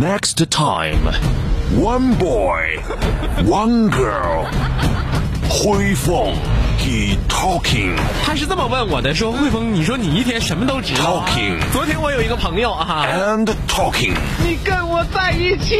[0.00, 1.12] Next time,
[1.78, 2.78] one boy,
[3.44, 4.48] one girl.
[5.50, 6.34] 汇丰
[6.80, 14.14] he talking 他是这么问我的，说汇丰，你说你一天什么都知道、啊 Talking 昨天我有一个朋友啊，and talking.
[14.42, 15.76] 你跟我在一起，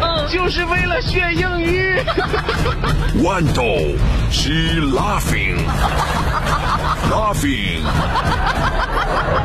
[0.00, 2.00] 嗯，就是为了学英语。
[3.22, 3.96] One doll,
[4.30, 5.56] she laughing,
[7.10, 7.82] laughing,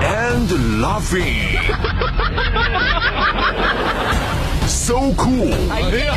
[0.02, 1.60] and laughing.
[4.68, 6.14] So cool, 哎呀，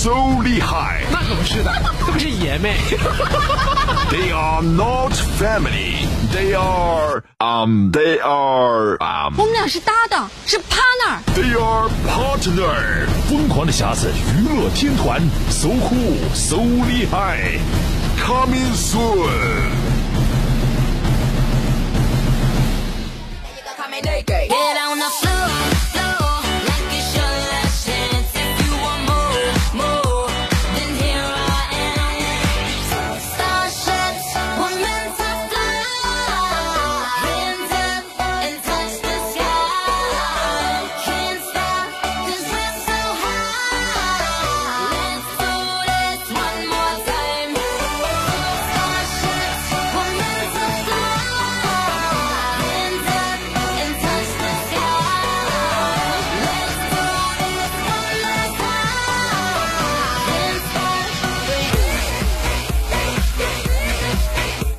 [0.00, 1.02] so 厉害。
[1.12, 1.70] 那可不是的，
[2.06, 2.72] 这不是爷们。
[4.10, 6.06] They are not family.
[6.32, 7.90] They are um.
[7.92, 9.34] They are um.
[9.36, 11.20] 我们俩是搭档，是 partner。
[11.36, 13.06] They are partner.
[13.28, 16.56] 疯狂的匣子娱乐天团，so cool, so
[16.88, 17.58] 厉害
[18.24, 19.68] ，coming soon.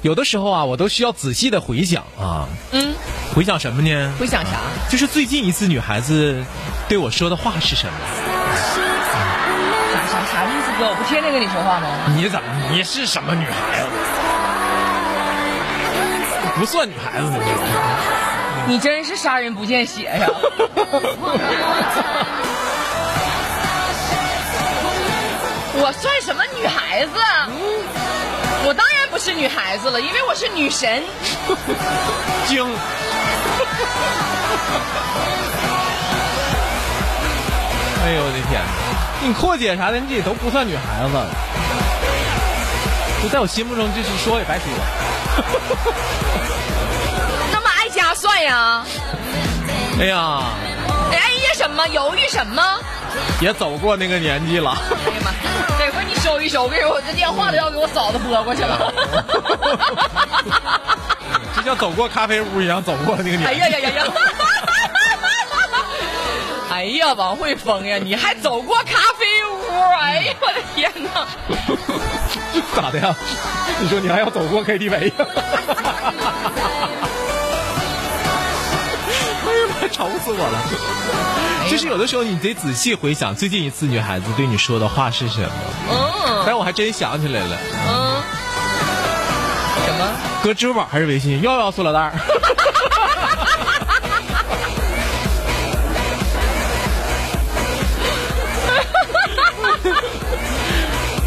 [0.01, 2.95] 有的时候啊，我都需要仔细的回想啊，嗯，
[3.35, 4.11] 回想什么呢？
[4.19, 4.51] 回想啥？
[4.89, 6.43] 就是最近一次女孩子
[6.89, 7.93] 对我说的话是什么？
[10.09, 10.87] 啥啥啥意思哥？
[10.89, 11.87] 我不天天跟你说话吗？
[12.15, 12.47] 你怎么？
[12.71, 13.89] 你是什么女孩子？
[16.59, 17.37] 不算女孩子呢，
[18.67, 20.27] 你真是杀人不见血呀！
[25.83, 27.11] 我算什么女孩子？
[27.19, 27.47] 啊？
[29.23, 31.03] 是女孩子了，因为我是女神。
[32.47, 32.65] 精。
[38.03, 38.65] 哎呦我的天哪！
[39.21, 41.13] 你阔姐啥的，你也都不算女孩子，
[43.21, 44.65] 就在我心目中，就是说也白说。
[47.53, 48.83] 那么爱家算呀？
[49.99, 50.41] 哎呀，
[51.11, 51.87] 哎呀什么？
[51.89, 52.79] 犹豫什么？
[53.39, 54.75] 也走过那个年纪了。
[56.51, 56.59] 哎呀妈！
[56.59, 58.93] 得亏你收一收，我跟你说，我这电话都要给我嫂子拨过去了。
[61.55, 63.45] 就像走过咖啡屋一样，走过那个年纪。
[63.45, 64.03] 哎呀呀呀呀！
[66.71, 69.71] 哎呀，王慧峰呀，你还走过咖啡屋？
[69.99, 71.27] 哎呀，我的天哪！
[72.75, 73.15] 咋的呀？
[73.79, 74.95] 你说你还要走过 KTV？
[74.95, 75.11] 哎呀
[79.91, 81.69] 愁死我了！
[81.69, 85.49] 就是有的时候你得仔细回想最近一次女孩子对你说的话是什么。
[85.91, 86.11] 嗯
[86.45, 87.57] 但我还真想起来了，
[87.87, 88.21] 嗯，
[89.85, 90.07] 什么？
[90.43, 91.39] 搁支付宝还是微信？
[91.43, 92.11] 要不要塑料袋儿？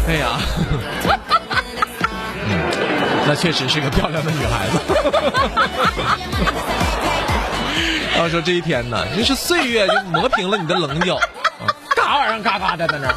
[0.07, 0.37] 哎呀，
[2.47, 2.59] 嗯，
[3.27, 4.79] 那确实是个漂亮的女孩子。
[8.17, 13.15] 要说这一天呢，就是岁月就磨平了你的棱角，啊嘎晚上嘎嘎的在那儿。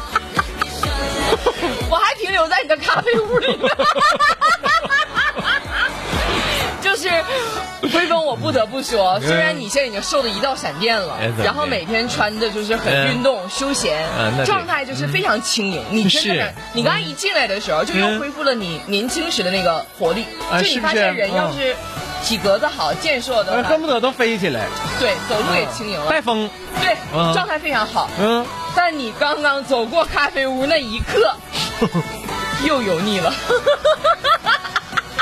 [1.89, 3.67] 我还停留在你的咖啡屋里呢。
[6.81, 7.09] 就是
[7.93, 14.07] 辉哥，我不得不说，虽然你现在已经瘦的一道闪电了然后每天穿的就是很嗯运动、休闲
[14.45, 15.83] 状态就是非常轻盈。
[15.91, 20.25] 你真的是是，你刚才一进来的时候，就又嗯恢复了你年轻时的那个活力。
[20.51, 21.75] 啊就你发现人要是
[22.23, 24.67] 体格子好、健硕的话恨，不得都飞起来，
[24.99, 26.49] 对，走路也轻盈了，带风。
[26.81, 28.09] 对嗯，状态非常好。
[28.19, 31.35] 嗯，但你刚刚走过咖啡屋那一刻，
[32.65, 33.33] 又油腻了。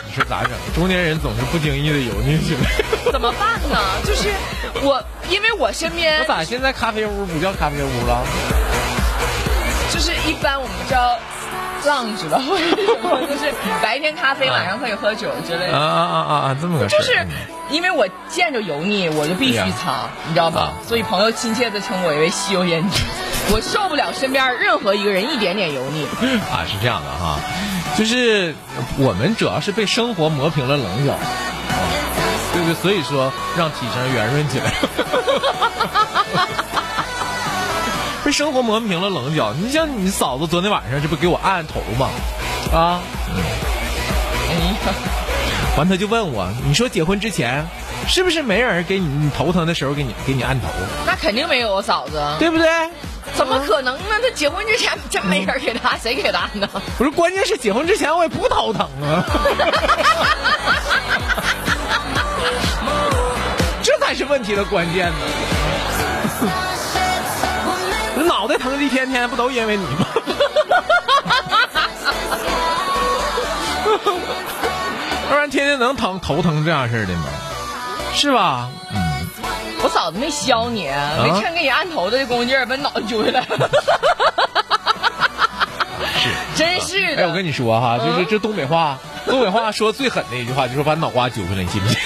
[0.06, 0.52] 你说咋整？
[0.75, 2.69] 中年人总是不经意的油腻起来。
[3.12, 3.78] 怎么办呢？
[4.03, 4.29] 就是
[4.81, 8.26] 我，因为我身边我咋现在咖啡屋不叫咖啡屋了？
[9.94, 11.17] 就是一般我们叫
[11.87, 12.39] 者什么，
[13.28, 15.78] 就是白天咖啡，晚上可以喝酒之类的。
[15.78, 16.57] 啊啊啊啊啊！
[16.59, 17.25] 这么个事就是
[17.69, 20.73] 因为我见着油腻，我就必须擦，你知道吧啊？
[20.87, 23.03] 所以朋友亲切的称我为吸油烟机。
[23.49, 26.05] 我受不了身边任何一个人一点点油腻。
[26.51, 27.39] 啊，是这样的哈，
[27.97, 28.53] 就是
[28.97, 31.19] 我们主要是被生活磨平了棱角，啊，
[32.53, 32.75] 对不对？
[32.75, 34.73] 所以说让体型圆润起来。
[38.28, 42.09] 被生活磨平了棱角，你像你嫂子昨天晚上这不给我按按头吗？
[42.74, 43.00] 啊，
[44.50, 44.76] 哎呀，
[45.78, 47.66] 完他就问我，你说结婚之前
[48.06, 50.68] 是不是没人给你你头疼的时候给你给你按头，
[51.06, 52.68] 那肯定没有啊嫂子，对不对？
[53.34, 54.16] 怎么可能呢？
[54.22, 56.68] 他结婚之前真没人给他按，谁给他按呢？
[56.97, 59.23] 不是，关键是结婚之前我也不头疼啊，
[63.82, 65.16] 这才是问题的关键呢。
[68.47, 70.08] 脑袋疼一天天，不都因为你吗？
[73.85, 74.14] 要
[75.29, 77.23] 不然天天能疼头疼这样式儿的吗？
[78.14, 78.70] 是吧？
[78.94, 79.28] 嗯，
[79.84, 80.84] 我嫂子没削你，
[81.22, 83.41] 没趁给你按头的功夫劲儿，把你脑袋揪下来。
[86.16, 87.23] 是，真是的。
[87.23, 91.97] 哎，我跟你说哈，就是这东北话，东北话说最狠的一句话就是把脑瓜揪下来，你信不信？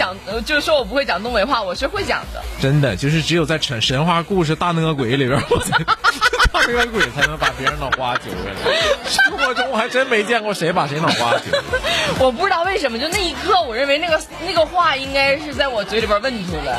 [0.00, 2.42] 讲，呃就是说我不会讲东北话，我是会讲的。
[2.58, 8.72] 真的，就是只有在神神话故事《大恶鬼》里边， 我才大恶鬼才能把别人脑瓜揪下来。
[9.06, 11.44] 生活中我还真没见过谁把谁脑瓜揪。
[12.18, 16.78] 我不知道为什么，就那一刻，我认为那个那个话应该是在我嘴里边问出来。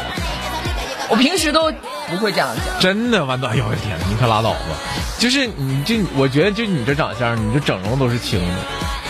[1.08, 1.72] 我平时都
[2.10, 2.80] 不会这样讲。
[2.80, 4.60] 真的，豌豆，哎呦我的天，你可拉倒吧！
[5.20, 8.56] 就是你这，我觉得就你这长相，你这整容都是轻的，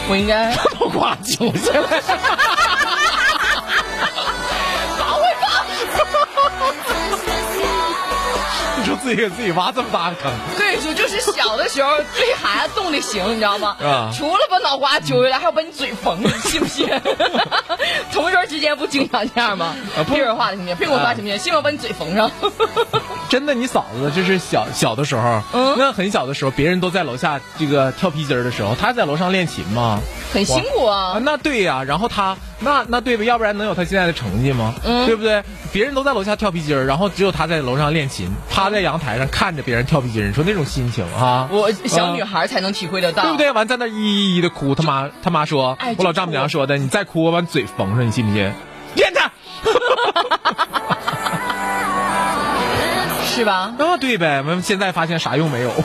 [0.10, 2.02] 我应该脑瓜揪下来。
[9.12, 13.75] 己给自己挖这么大个坑， 对，就就是小的时候对孩子动的刑，你知道吗？
[13.81, 16.88] 啊除了把脑瓜揪下来，还要把你嘴缝信不信？
[18.12, 19.75] 同桌之间不经常这样吗？
[20.10, 20.75] 别说话的行不行？
[20.78, 21.38] 别给我发行不行？
[21.40, 21.62] 信吗？
[21.62, 22.30] 把你嘴缝上。
[23.30, 30.00] 真的，你嫂子就是小小的时候，嗯那很小的时候，别人都在楼下这个跳皮筋儿的时候，她在楼上练琴嘛。
[30.34, 31.22] 很辛苦啊，啊。
[31.24, 33.24] 那对呀、然后他那那对吧？
[33.24, 34.74] 要不然能有他现在的成绩吗？
[34.86, 35.44] 嗯对不对？
[35.74, 41.48] 别人都在楼下跳皮筋儿，然后只有他在楼上练琴，趴在阳台上看着别人跳皮筋儿，你说那种心情啊？
[41.52, 43.38] 我小女啊孩才能体会得到，对不？
[43.38, 43.52] 对？
[43.52, 48.52] 完在那一一的哭，他妈他妈说，哎我老丈母娘说的，你再哭我把你嘴缝上，你信不信？
[48.94, 49.31] 变他！
[53.25, 53.74] 是吧？
[53.80, 55.72] 啊，对呗，我们现在发现啥用没有。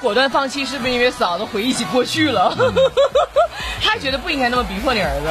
[0.00, 2.54] 果断放弃，是不是因为嫂子回忆起过去了？
[2.58, 2.72] 嗯
[3.82, 5.26] 他觉得不应该那么逼迫你儿子。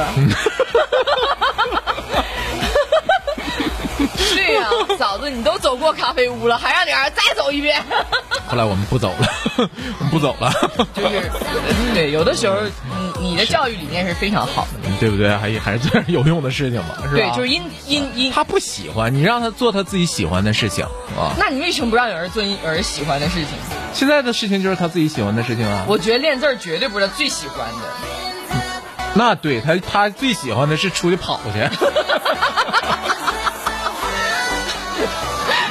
[4.34, 4.68] 对呀、
[4.98, 7.82] 嫂子，你都走过咖啡屋了，还让你儿子再走一遍。
[8.48, 9.28] 后来我们不走了，
[9.98, 10.52] 我们不走了，
[10.94, 11.30] 就是，
[11.94, 12.56] 对，有的时候，
[13.18, 14.79] 你你的教育理念是非常好的。
[15.00, 15.34] 对不对？
[15.34, 17.12] 还还是做点有用的事情嘛， 是吧？
[17.16, 20.84] 对，就是因因因，他不喜欢你，让他做他自己喜欢的事情
[21.16, 21.32] 啊。
[21.38, 23.48] 那你为什么不让你儿子做你儿子喜欢的事情？
[23.94, 25.84] 现在的事情就是他自己喜欢的事情啊。
[25.88, 27.74] 我觉得练字儿绝对不是他最喜欢的。
[29.14, 31.66] 那对他，他最喜欢的是出去跑去。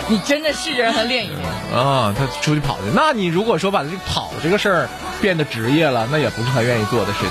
[0.07, 1.47] 你真的试着让他练一练。
[1.79, 2.85] 啊，他出去跑去。
[2.95, 4.89] 那你如果说把这个跑这个事儿
[5.21, 7.29] 变得职业了，那也不是他愿意做的事情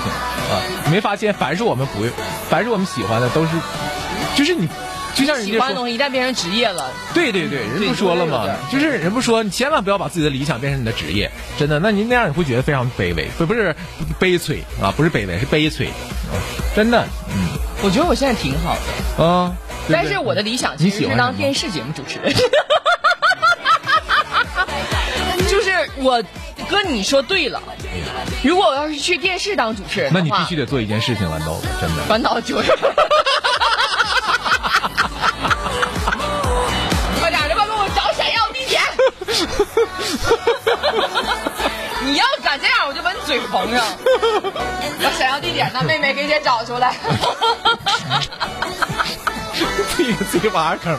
[0.49, 0.61] 啊。
[0.85, 2.05] 你没发现，凡是我们不，
[2.49, 3.49] 凡是我们喜欢的，都是，
[4.35, 4.67] 就是你，
[5.15, 8.47] 就像人喜欢的东西一旦变成职业了，对对对，人不说了吗？
[8.71, 11.79] 就是人不说，你千万不要把自己的理想变成你的职业，真的。
[11.79, 13.75] 那您那样你会觉得非常卑微，不不是
[14.19, 16.33] 悲催啊，不是卑微，是悲催，啊
[16.75, 17.49] 真的，嗯
[17.81, 18.75] 我觉得我现在挺好
[19.17, 19.23] 的。
[19.23, 19.55] 啊。
[19.91, 22.31] 但是我的理想其你实是当电视节目主持人。
[25.49, 26.21] 就是我
[26.69, 27.61] 哥，你说对了。
[28.43, 32.03] 如果我要是去电视当主持人，那你必须得做一件事情，豌豆子，真的。
[32.07, 32.75] 把脑揪上。
[37.19, 38.81] 快点的吧，给我找闪耀地点。
[42.05, 43.83] 你要敢这样，我就把你嘴缝上。
[45.03, 46.95] 把闪耀地点呢，妹妹给姐找出来。
[49.95, 50.97] 自己给自己挖坑，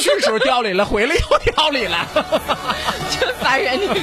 [0.00, 2.06] 去时候掉里了，回来又掉里了。
[3.58, 4.00] 人女。